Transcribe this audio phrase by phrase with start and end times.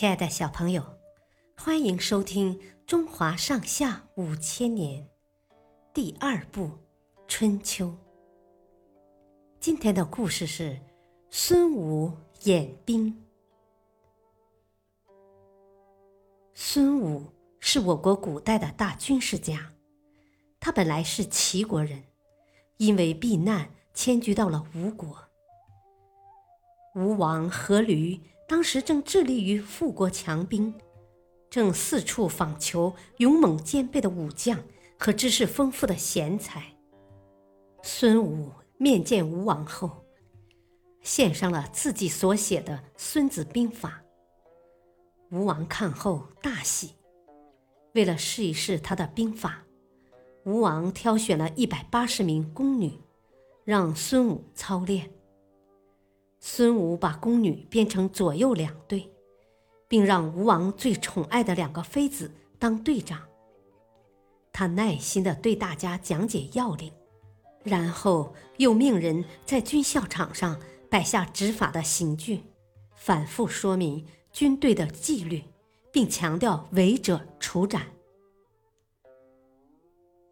[0.00, 0.82] 亲爱的小朋友，
[1.58, 5.02] 欢迎收听《中华上下五千年》
[5.92, 6.68] 第二部
[7.28, 7.88] 《春秋》。
[9.60, 10.80] 今天的故事是
[11.28, 12.14] 孙武
[12.44, 13.14] 演兵。
[16.54, 19.70] 孙武是我国古代的大军事家，
[20.58, 22.02] 他本来是齐国人，
[22.78, 25.29] 因为避难迁居到了吴国。
[26.94, 28.20] 吴王阖闾。
[28.48, 30.74] 当时正致力于富国强兵，
[31.48, 34.58] 正四处访求勇猛兼备的武将
[34.98, 36.64] 和知识丰富的贤才。
[37.84, 40.04] 孙武面见吴王后，
[41.00, 44.02] 献上了自己所写的《孙子兵法》。
[45.36, 46.96] 吴王看后大喜，
[47.94, 49.62] 为了试一试他的兵法，
[50.44, 52.98] 吴王挑选了一百八十名宫女，
[53.62, 55.08] 让孙武操练。
[56.42, 59.12] 孙武把宫女编成左右两队，
[59.86, 63.28] 并让吴王最宠爱的两个妃子当队长。
[64.50, 66.90] 他耐心地对大家讲解要领，
[67.62, 70.58] 然后又命人在军校场上
[70.90, 72.42] 摆下执法的刑具，
[72.94, 75.44] 反复说明军队的纪律，
[75.92, 77.86] 并强调违者处斩。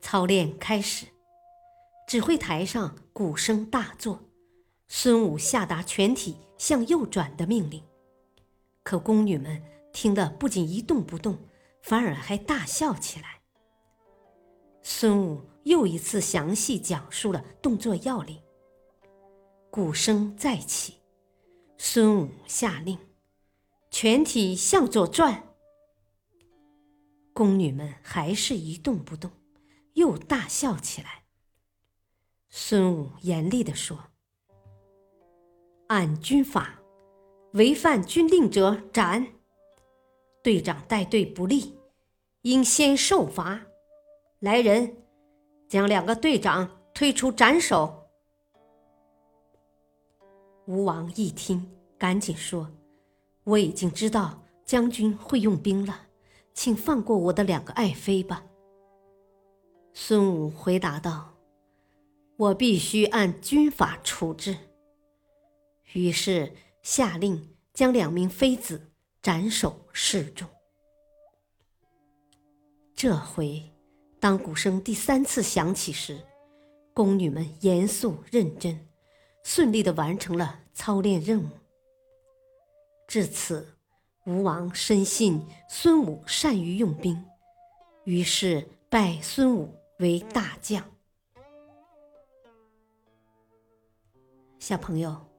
[0.00, 1.06] 操练开始，
[2.08, 4.20] 指挥台上鼓声大作。
[4.94, 7.82] 孙武下达全体向右转的命令，
[8.82, 11.38] 可宫女们听得不仅一动不动，
[11.80, 13.40] 反而还大笑起来。
[14.82, 18.38] 孙武又一次详细讲述了动作要领。
[19.70, 20.96] 鼓声再起，
[21.78, 22.98] 孙武下令
[23.90, 25.54] ：“全体向左转。”
[27.32, 29.30] 宫女们还是一动不动，
[29.94, 31.24] 又大笑起来。
[32.50, 34.11] 孙武严厉地说。
[35.92, 36.80] 按军法，
[37.52, 39.26] 违反军令者斩。
[40.42, 41.78] 队长带队不利，
[42.40, 43.60] 应先受罚。
[44.38, 44.96] 来人，
[45.68, 48.08] 将两个队长推出斩首。
[50.64, 52.70] 吴王一听，赶紧说
[53.44, 56.06] ：“我已经知道将军会用兵了，
[56.54, 58.42] 请放过我的两个爱妃吧。”
[59.92, 61.34] 孙武回答道
[62.38, 64.56] ：“我必须按军法处置。”
[65.92, 70.48] 于是下令将两名妃子斩首示众。
[72.94, 73.62] 这回，
[74.20, 76.20] 当鼓声第三次响起时，
[76.94, 78.88] 宫女们严肃认真，
[79.42, 81.48] 顺利的完成了操练任务。
[83.08, 83.76] 至此，
[84.24, 87.22] 吴王深信孙武善于用兵，
[88.04, 90.82] 于是拜孙武为大将。
[94.58, 95.31] 小朋友。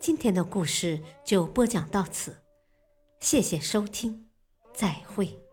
[0.00, 2.38] 今天的故事就播讲到此，
[3.20, 4.24] 谢谢收听，
[4.72, 5.49] 再会。